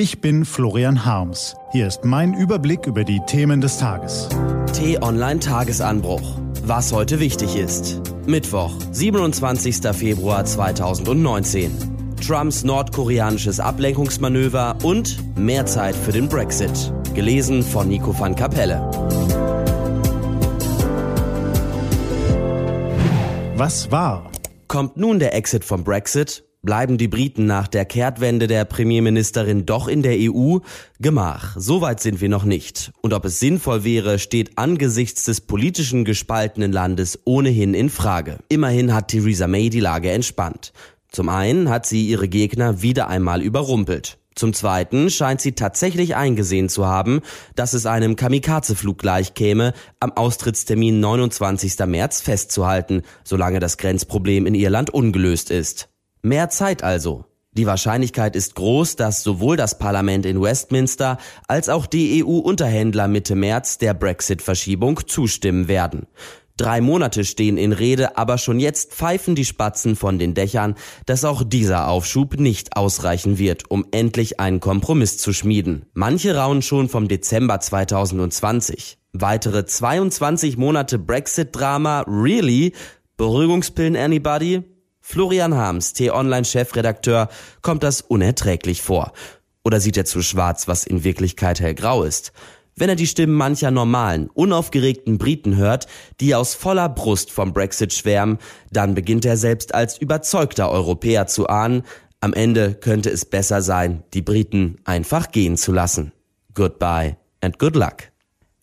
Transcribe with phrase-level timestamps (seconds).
[0.00, 1.56] Ich bin Florian Harms.
[1.72, 4.28] Hier ist mein Überblick über die Themen des Tages.
[4.72, 6.38] T-Online Tagesanbruch.
[6.62, 8.00] Was heute wichtig ist.
[8.24, 9.92] Mittwoch, 27.
[9.92, 11.72] Februar 2019.
[12.24, 16.92] Trumps nordkoreanisches Ablenkungsmanöver und mehr Zeit für den Brexit.
[17.16, 18.88] Gelesen von Nico van Kapelle.
[23.56, 24.30] Was war?
[24.68, 26.47] Kommt nun der Exit vom Brexit?
[26.68, 30.58] Bleiben die Briten nach der Kehrtwende der Premierministerin doch in der EU?
[31.00, 32.92] Gemach, so weit sind wir noch nicht.
[33.00, 38.40] Und ob es sinnvoll wäre, steht angesichts des politischen gespaltenen Landes ohnehin in Frage.
[38.50, 40.74] Immerhin hat Theresa May die Lage entspannt.
[41.10, 44.18] Zum einen hat sie ihre Gegner wieder einmal überrumpelt.
[44.34, 47.22] Zum Zweiten scheint sie tatsächlich eingesehen zu haben,
[47.54, 51.78] dass es einem Kamikaze-Flug gleichkäme, am Austrittstermin 29.
[51.86, 55.88] März festzuhalten, solange das Grenzproblem in Irland ungelöst ist.
[56.28, 57.24] Mehr Zeit also.
[57.52, 63.34] Die Wahrscheinlichkeit ist groß, dass sowohl das Parlament in Westminster als auch die EU-Unterhändler Mitte
[63.34, 66.06] März der Brexit-Verschiebung zustimmen werden.
[66.58, 70.74] Drei Monate stehen in Rede, aber schon jetzt pfeifen die Spatzen von den Dächern,
[71.06, 75.86] dass auch dieser Aufschub nicht ausreichen wird, um endlich einen Kompromiss zu schmieden.
[75.94, 78.98] Manche rauen schon vom Dezember 2020.
[79.14, 82.74] Weitere 22 Monate Brexit-Drama, really?
[83.16, 84.62] Beruhigungspillen anybody?
[85.10, 87.30] Florian Harms, T-Online-Chefredakteur,
[87.62, 89.12] kommt das unerträglich vor.
[89.64, 92.32] Oder sieht er zu schwarz, was in Wirklichkeit hellgrau ist?
[92.76, 95.86] Wenn er die Stimmen mancher normalen, unaufgeregten Briten hört,
[96.20, 98.36] die aus voller Brust vom Brexit schwärmen,
[98.70, 101.84] dann beginnt er selbst als überzeugter Europäer zu ahnen,
[102.20, 106.12] am Ende könnte es besser sein, die Briten einfach gehen zu lassen.
[106.52, 108.10] Goodbye and good luck.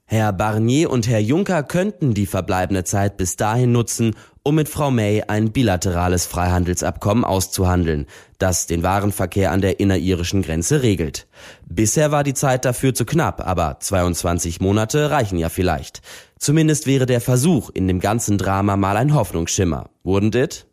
[0.07, 4.15] Herr Barnier und Herr Juncker könnten die verbleibende Zeit bis dahin nutzen,
[4.45, 8.05] um mit Frau May ein bilaterales Freihandelsabkommen auszuhandeln,
[8.37, 11.25] das den Warenverkehr an der inneririschen Grenze regelt.
[11.67, 16.03] Bisher war die Zeit dafür zu knapp, aber 22 Monate reichen ja vielleicht.
[16.37, 19.89] Zumindest wäre der Versuch in dem ganzen Drama mal ein Hoffnungsschimmer.
[20.03, 20.67] Wouldn't it?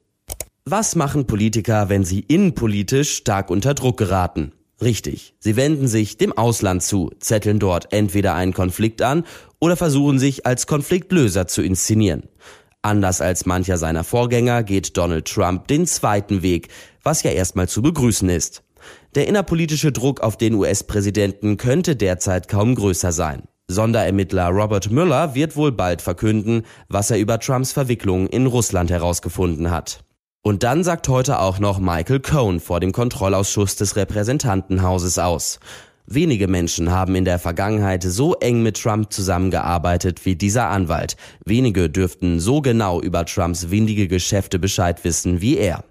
[0.66, 4.52] Was machen Politiker, wenn sie innenpolitisch stark unter Druck geraten?
[4.82, 9.25] Richtig, sie wenden sich dem Ausland zu, zetteln dort entweder einen Konflikt an
[9.60, 12.25] oder versuchen sich als Konfliktlöser zu inszenieren.
[12.82, 16.69] Anders als mancher seiner Vorgänger geht Donald Trump den zweiten Weg,
[17.04, 18.65] was ja erstmal zu begrüßen ist.
[19.15, 23.44] Der innerpolitische Druck auf den US-Präsidenten könnte derzeit kaum größer sein.
[23.69, 29.70] Sonderermittler Robert Mueller wird wohl bald verkünden, was er über Trumps Verwicklung in Russland herausgefunden
[29.70, 30.00] hat.
[30.43, 35.60] Und dann sagt heute auch noch Michael Cohn vor dem Kontrollausschuss des Repräsentantenhauses aus.
[36.06, 41.16] Wenige Menschen haben in der Vergangenheit so eng mit Trump zusammengearbeitet wie dieser Anwalt.
[41.44, 45.84] Wenige dürften so genau über Trumps windige Geschäfte Bescheid wissen wie er.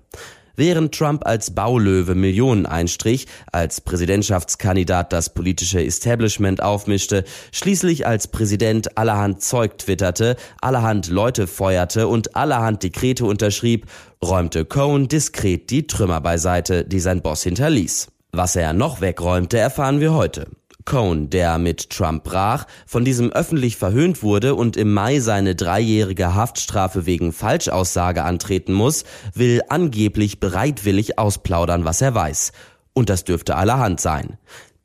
[0.57, 7.23] Während Trump als Baulöwe Millionen einstrich, als Präsidentschaftskandidat das politische Establishment aufmischte,
[7.53, 13.87] schließlich als Präsident allerhand Zeug twitterte, allerhand Leute feuerte und allerhand Dekrete unterschrieb,
[14.23, 18.09] räumte Cohen diskret die Trümmer beiseite, die sein Boss hinterließ.
[18.31, 20.47] Was er noch wegräumte, erfahren wir heute.
[20.85, 26.33] Cohn, der mit Trump brach, von diesem öffentlich verhöhnt wurde und im Mai seine dreijährige
[26.33, 29.03] Haftstrafe wegen Falschaussage antreten muss,
[29.33, 32.53] will angeblich bereitwillig ausplaudern, was er weiß.
[32.93, 34.37] Und das dürfte allerhand sein.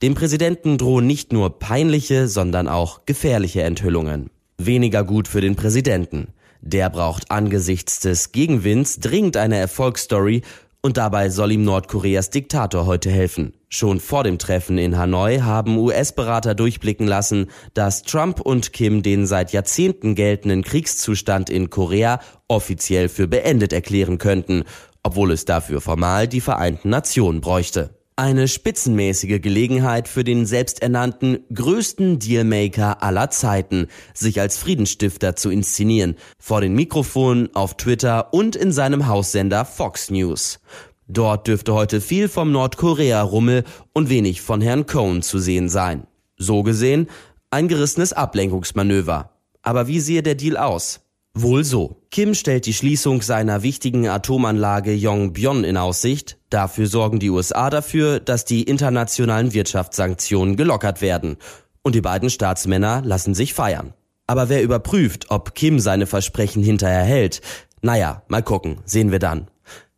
[0.02, 4.30] Dem Präsidenten drohen nicht nur peinliche, sondern auch gefährliche Enthüllungen.
[4.58, 6.28] Weniger gut für den Präsidenten.
[6.60, 10.42] Der braucht angesichts des Gegenwinds dringend eine Erfolgsstory
[10.86, 13.54] und dabei soll ihm Nordkoreas Diktator heute helfen.
[13.68, 19.26] Schon vor dem Treffen in Hanoi haben US-Berater durchblicken lassen, dass Trump und Kim den
[19.26, 24.62] seit Jahrzehnten geltenden Kriegszustand in Korea offiziell für beendet erklären könnten,
[25.02, 27.95] obwohl es dafür formal die Vereinten Nationen bräuchte.
[28.18, 36.16] Eine spitzenmäßige Gelegenheit für den selbsternannten größten Dealmaker aller Zeiten, sich als Friedensstifter zu inszenieren,
[36.38, 40.60] vor den Mikrofonen, auf Twitter und in seinem Haussender Fox News.
[41.06, 46.06] Dort dürfte heute viel vom Nordkorea-Rummel und wenig von Herrn Cohn zu sehen sein.
[46.38, 47.10] So gesehen,
[47.50, 49.28] ein gerissenes Ablenkungsmanöver.
[49.60, 51.05] Aber wie sehe der Deal aus?
[51.38, 52.00] Wohl so.
[52.10, 56.38] Kim stellt die Schließung seiner wichtigen Atomanlage Yongbyon in Aussicht.
[56.48, 61.36] Dafür sorgen die USA dafür, dass die internationalen Wirtschaftssanktionen gelockert werden.
[61.82, 63.92] Und die beiden Staatsmänner lassen sich feiern.
[64.26, 67.42] Aber wer überprüft, ob Kim seine Versprechen hinterher hält?
[67.82, 69.48] Naja, mal gucken, sehen wir dann.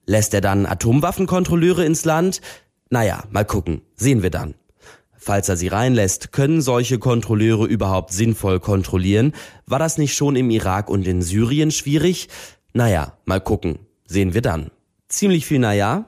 [0.06, 2.40] Lässt er dann Atomwaffenkontrolleure ins Land?
[2.90, 4.55] Naja, mal gucken, sehen wir dann.
[5.18, 9.34] Falls er sie reinlässt, können solche Kontrolleure überhaupt sinnvoll kontrollieren?
[9.66, 12.28] War das nicht schon im Irak und in Syrien schwierig?
[12.72, 13.80] Naja, mal gucken.
[14.06, 14.70] Sehen wir dann.
[15.08, 16.04] Ziemlich viel naja?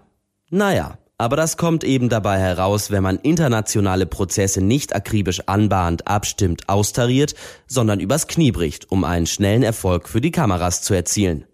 [0.51, 0.97] Naja.
[1.19, 7.35] Aber das kommt eben dabei heraus, wenn man internationale Prozesse nicht akribisch anbahnt, abstimmt, austariert,
[7.67, 11.45] sondern übers Knie bricht, um einen schnellen Erfolg für die Kameras zu erzielen.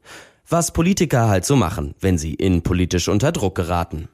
[0.49, 4.09] Was Politiker halt so machen, wenn sie innenpolitisch unter Druck geraten.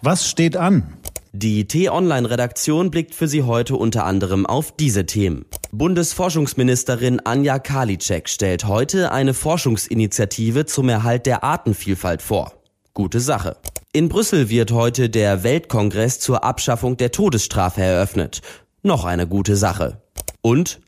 [0.00, 0.94] Was steht an?
[1.32, 5.44] Die T-Online-Redaktion blickt für Sie heute unter anderem auf diese Themen.
[5.70, 12.54] Bundesforschungsministerin Anja Karliczek stellt heute eine Forschungsinitiative zum Erhalt der Artenvielfalt vor.
[12.94, 13.56] Gute Sache.
[13.92, 18.42] In Brüssel wird heute der Weltkongress zur Abschaffung der Todesstrafe eröffnet.
[18.82, 20.02] Noch eine gute Sache.
[20.40, 20.80] Und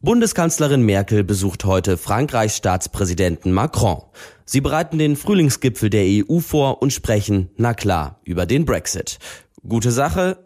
[0.00, 4.02] Bundeskanzlerin Merkel besucht heute Frankreichs Staatspräsidenten Macron.
[4.44, 9.18] Sie bereiten den Frühlingsgipfel der EU vor und sprechen, na klar, über den Brexit.
[9.66, 10.36] Gute Sache,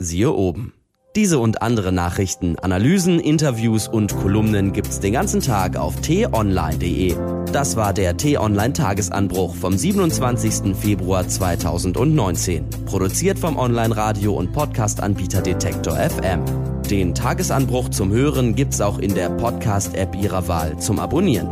[0.00, 0.72] siehe oben.
[1.14, 7.14] Diese und andere Nachrichten, Analysen, Interviews und Kolumnen gibt's den ganzen Tag auf t-online.de.
[7.52, 10.76] Das war der T-Online Tagesanbruch vom 27.
[10.76, 12.68] Februar 2019.
[12.84, 16.42] Produziert vom Online-Radio und Podcast-Anbieter Detektor FM.
[16.90, 21.48] Den Tagesanbruch zum Hören gibt's auch in der Podcast-App Ihrer Wahl zum Abonnieren.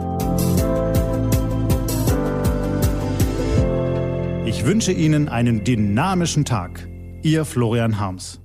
[4.45, 6.89] Ich wünsche Ihnen einen dynamischen Tag.
[7.27, 8.41] Ihr Florian Harms.